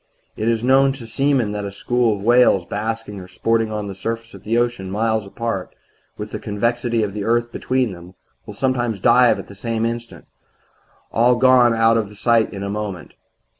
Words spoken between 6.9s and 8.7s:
of the earth between them, will